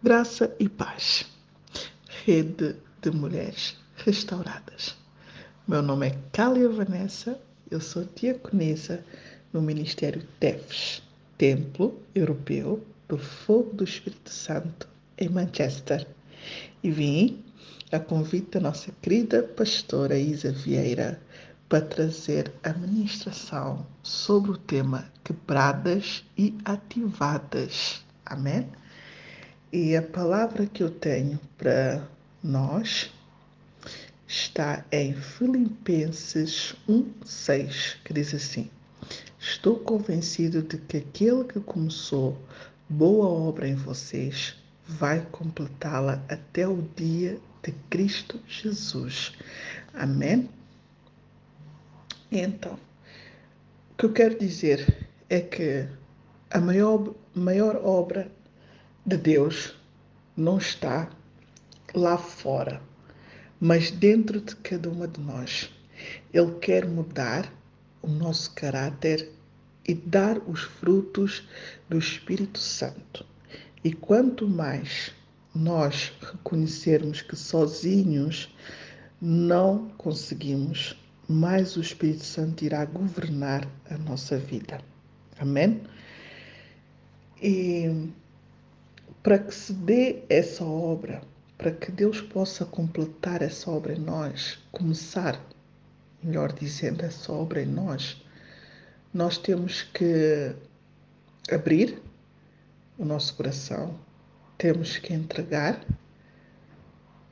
[0.00, 1.26] Graça e paz.
[2.24, 4.96] Rede de Mulheres Restauradas.
[5.66, 7.36] Meu nome é Cália Vanessa,
[7.68, 9.04] eu sou diaconisa
[9.52, 11.02] no Ministério TEFS,
[11.36, 14.88] Templo Europeu do Fogo do Espírito Santo,
[15.18, 16.06] em Manchester.
[16.80, 17.44] E vim
[17.90, 21.20] a convite da nossa querida pastora Isa Vieira
[21.68, 28.00] para trazer a ministração sobre o tema quebradas e ativadas.
[28.24, 28.68] Amém?
[29.70, 32.02] E a palavra que eu tenho para
[32.42, 33.12] nós
[34.26, 38.70] está em Filipenses 1:6, que diz assim:
[39.38, 42.40] Estou convencido de que aquele que começou
[42.88, 44.56] boa obra em vocês
[44.86, 49.34] vai completá-la até o dia de Cristo Jesus.
[49.92, 50.48] Amém?
[52.32, 52.78] Então,
[53.92, 55.86] o que eu quero dizer é que
[56.50, 58.32] a maior, maior obra
[59.08, 59.74] de Deus
[60.36, 61.08] não está
[61.94, 62.82] lá fora,
[63.58, 65.72] mas dentro de cada uma de nós.
[66.32, 67.50] Ele quer mudar
[68.02, 69.32] o nosso caráter
[69.86, 71.48] e dar os frutos
[71.88, 73.24] do Espírito Santo.
[73.82, 75.10] E quanto mais
[75.54, 78.54] nós reconhecermos que sozinhos
[79.20, 84.80] não conseguimos, mais o Espírito Santo irá governar a nossa vida.
[85.40, 85.80] Amém?
[87.42, 88.10] E
[89.22, 91.22] para que se dê essa obra,
[91.56, 95.40] para que Deus possa completar essa obra em nós, começar,
[96.22, 98.22] melhor dizendo, essa obra em nós,
[99.12, 100.54] nós temos que
[101.50, 102.00] abrir
[102.96, 103.98] o nosso coração,
[104.56, 105.84] temos que entregar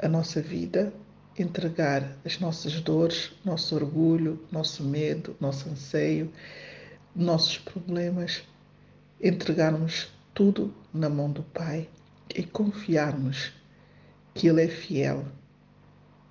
[0.00, 0.92] a nossa vida,
[1.38, 6.32] entregar as nossas dores, nosso orgulho, nosso medo, nosso anseio,
[7.14, 8.42] nossos problemas,
[9.20, 11.88] entregarmos tudo na mão do Pai
[12.34, 13.52] e confiarmos
[14.34, 15.24] que Ele é fiel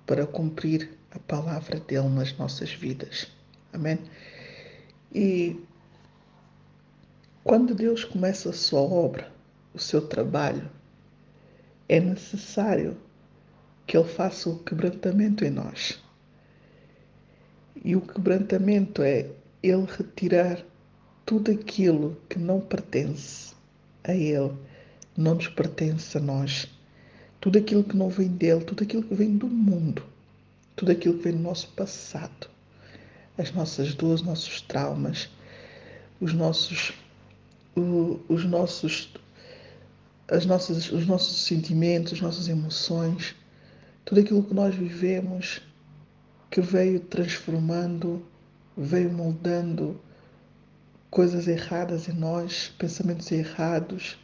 [0.06, 3.28] para cumprir a palavra dele nas nossas vidas.
[3.72, 3.98] Amém?
[5.14, 5.60] E
[7.44, 9.32] quando Deus começa a sua obra,
[9.74, 10.70] o seu trabalho,
[11.88, 12.96] é necessário
[13.86, 16.02] que Ele faça o quebrantamento em nós.
[17.84, 19.30] E o quebrantamento é
[19.62, 20.64] Ele retirar
[21.24, 23.57] tudo aquilo que não pertence
[24.10, 24.52] a Ele,
[25.16, 26.68] não nos pertence a nós.
[27.40, 30.02] Tudo aquilo que não vem dele, tudo aquilo que vem do mundo,
[30.74, 32.48] tudo aquilo que vem do nosso passado,
[33.36, 35.28] as nossas dores, nossos traumas,
[36.20, 36.92] os nossos,
[37.76, 39.12] os nossos,
[40.26, 43.36] as nossas, os nossos sentimentos, as nossas emoções,
[44.04, 45.60] tudo aquilo que nós vivemos
[46.50, 48.24] que veio transformando,
[48.76, 50.00] veio moldando
[51.10, 54.18] coisas erradas em nós, pensamentos errados,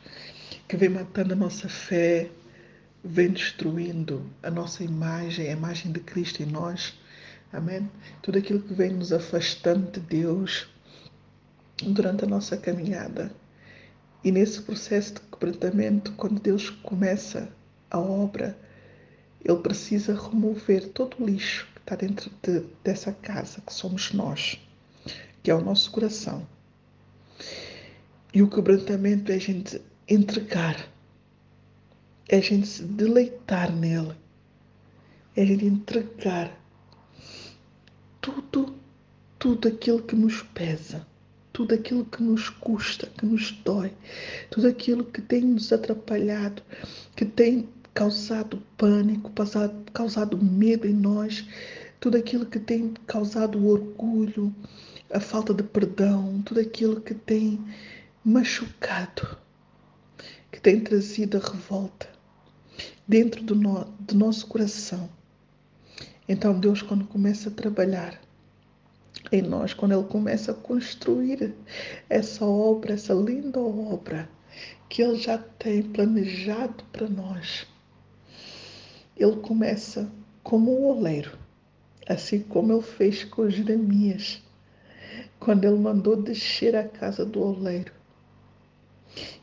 [0.69, 2.31] que vem matando a nossa fé,
[3.03, 6.95] vem destruindo a nossa imagem, a imagem de Cristo em nós.
[7.53, 7.91] Amém?
[8.23, 10.69] Tudo aquilo que vem nos afastando de Deus
[11.83, 13.33] durante a nossa caminhada.
[14.23, 17.49] E nesse processo de quebrantamento, quando Deus começa
[17.91, 18.57] a obra,
[19.45, 24.59] Ele precisa remover todo o lixo que está dentro de, dessa casa, que somos nós,
[25.43, 26.47] que é o nosso coração
[28.33, 30.89] e o quebrantamento é a gente entregar,
[32.29, 34.15] é a gente se deleitar nele,
[35.37, 36.61] é a gente entregar
[38.21, 38.75] tudo,
[39.39, 41.07] tudo aquilo que nos pesa,
[41.53, 43.93] tudo aquilo que nos custa, que nos dói,
[44.51, 46.63] tudo aquilo que tem nos atrapalhado,
[47.15, 51.47] que tem causado pânico, causado, causado medo em nós,
[52.01, 54.53] tudo aquilo que tem causado orgulho,
[55.11, 57.63] a falta de perdão, tudo aquilo que tem
[58.25, 59.37] machucado,
[60.51, 62.09] que tem trazido a revolta
[63.07, 65.09] dentro do, no, do nosso coração.
[66.29, 68.19] Então, Deus, quando começa a trabalhar
[69.31, 71.55] em nós, quando Ele começa a construir
[72.09, 74.29] essa obra, essa linda obra
[74.89, 77.67] que Ele já tem planejado para nós,
[79.17, 80.11] Ele começa
[80.43, 81.39] como um oleiro,
[82.09, 84.43] assim como Ele fez com Jeremias,
[85.45, 87.93] quando Ele mandou descer a casa do oleiro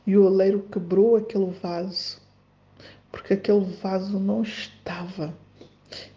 [0.06, 2.18] e o oleiro quebrou aquele vaso,
[3.12, 5.32] porque aquele vaso não estava,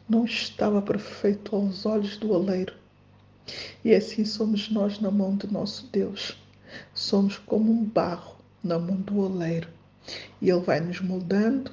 [0.08, 2.74] não estava perfeito aos olhos do oleiro.
[3.84, 6.34] E assim somos nós na mão de nosso Deus.
[6.94, 9.68] Somos como um barro na mão do oleiro.
[10.40, 11.70] E Ele vai nos moldando,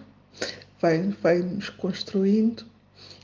[0.82, 2.66] vai, vai nos construindo.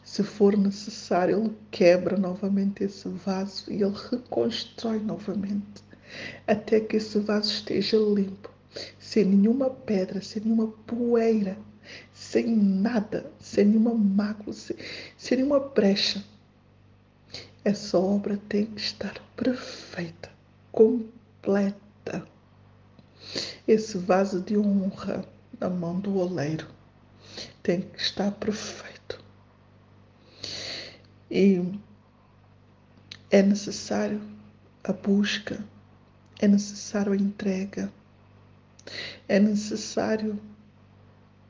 [0.08, 5.84] Se for necessário, Ele quebra novamente esse vaso e Ele reconstrói novamente
[6.48, 8.50] até que esse vaso esteja limpo,
[8.98, 11.58] sem nenhuma pedra, sem nenhuma poeira,
[12.14, 14.78] sem nada, sem nenhuma mácula, sem,
[15.18, 16.24] sem nenhuma brecha.
[17.66, 20.32] Essa obra tem que estar perfeita,
[20.72, 22.26] completa.
[23.68, 25.26] Esse vaso de honra
[25.60, 26.66] na mão do oleiro
[27.62, 28.97] tem que estar perfeito.
[31.30, 31.62] E
[33.30, 34.22] é necessário
[34.84, 35.64] a busca,
[36.40, 37.92] é necessário a entrega,
[39.28, 40.40] é necessário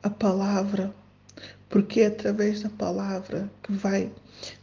[0.02, 0.92] a palavra,
[1.68, 4.10] porque é através da palavra que vai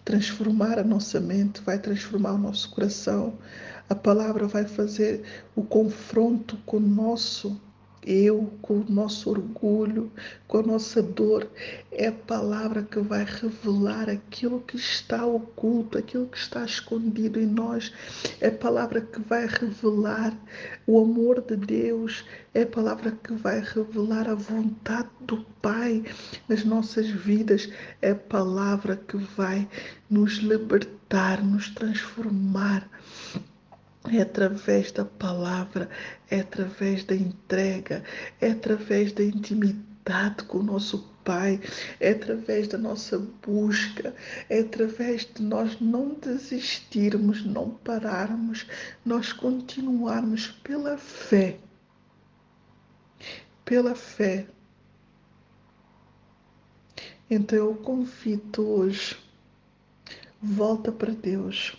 [0.04, 3.38] transformar a nossa mente, vai transformar o nosso coração.
[3.90, 5.24] A palavra vai fazer
[5.56, 7.60] o confronto com o nosso
[8.06, 10.12] eu, com o nosso orgulho,
[10.48, 11.50] com a nossa dor.
[11.92, 17.48] É a palavra que vai revelar aquilo que está oculto, aquilo que está escondido em
[17.48, 17.92] nós.
[18.40, 20.38] É a palavra que vai revelar
[20.86, 22.24] o amor de Deus.
[22.54, 26.04] É a palavra que vai revelar a vontade do Pai
[26.48, 27.70] nas nossas vidas.
[28.02, 29.68] É a palavra que vai
[30.10, 32.88] nos libertar, nos transformar
[34.12, 35.90] é através da palavra,
[36.30, 38.04] é através da entrega,
[38.40, 41.60] é através da intimidade com o nosso Pai,
[42.00, 44.14] é através da nossa busca,
[44.48, 48.68] é através de nós não desistirmos, não pararmos,
[49.04, 51.58] nós continuarmos pela fé.
[53.66, 54.46] Pela fé.
[57.28, 59.18] Então eu convido hoje,
[60.40, 61.76] volta para Deus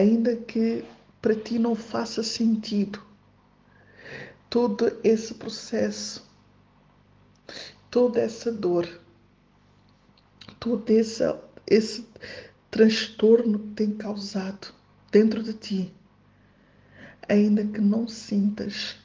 [0.00, 0.84] ainda que
[1.20, 3.02] para ti não faça sentido
[4.48, 6.26] todo esse processo,
[7.90, 8.88] toda essa dor,
[10.58, 11.22] todo esse,
[11.66, 12.06] esse
[12.70, 14.74] transtorno que tem causado
[15.12, 15.94] dentro de ti,
[17.28, 18.96] ainda que não sintas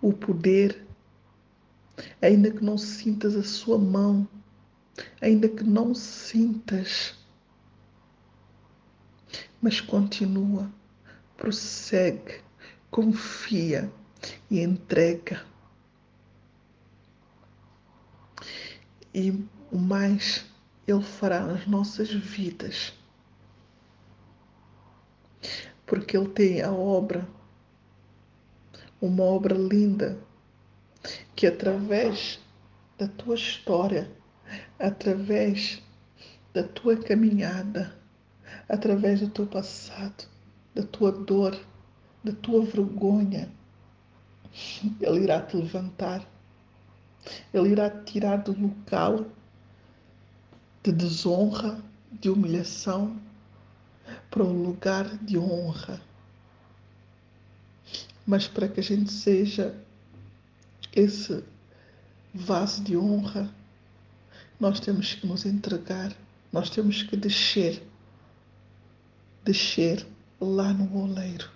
[0.00, 0.82] o poder,
[2.22, 4.26] ainda que não sintas a sua mão,
[5.20, 7.17] ainda que não sintas
[9.60, 10.70] mas continua,
[11.36, 12.40] prossegue,
[12.90, 13.92] confia
[14.50, 15.44] e entrega.
[19.14, 19.30] E
[19.70, 20.46] o mais
[20.86, 22.92] Ele fará nas nossas vidas,
[25.86, 27.26] porque Ele tem a obra,
[29.00, 30.18] uma obra linda,
[31.34, 32.38] que através
[32.96, 34.10] da tua história,
[34.78, 35.82] através
[36.52, 37.96] da tua caminhada,
[38.68, 40.28] através do teu passado,
[40.74, 41.58] da tua dor,
[42.22, 43.50] da tua vergonha.
[45.00, 46.26] Ele irá te levantar.
[47.52, 49.26] Ele irá te tirar do local
[50.82, 51.82] de desonra,
[52.12, 53.16] de humilhação,
[54.30, 56.00] para um lugar de honra.
[58.26, 59.74] Mas para que a gente seja
[60.94, 61.42] esse
[62.34, 63.50] vaso de honra,
[64.60, 66.14] nós temos que nos entregar,
[66.52, 67.87] nós temos que descer
[69.48, 70.06] descer
[70.38, 71.48] lá no oleiro.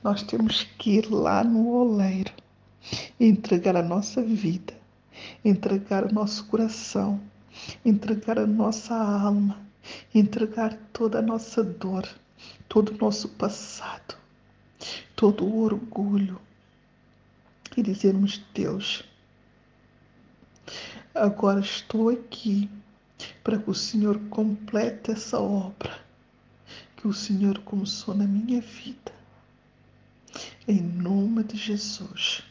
[0.00, 2.32] Nós temos que ir lá no oleiro
[3.18, 4.72] entregar a nossa vida,
[5.44, 7.20] entregar o nosso coração,
[7.84, 9.60] entregar a nossa alma,
[10.14, 12.08] entregar toda a nossa dor,
[12.68, 14.16] todo o nosso passado,
[15.16, 16.40] todo o orgulho
[17.76, 19.02] e dizermos: Deus,
[21.12, 22.70] agora estou aqui
[23.42, 26.08] para que o Senhor complete essa obra
[27.00, 29.12] que o Senhor começou na minha vida.
[30.68, 32.42] Em nome de Jesus.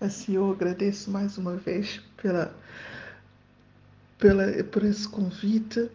[0.00, 2.52] Assim eu agradeço mais uma vez pela,
[4.18, 5.88] pela, por esse convite.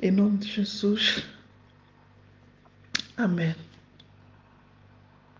[0.00, 1.24] Em nome de Jesus.
[3.16, 3.56] Amém.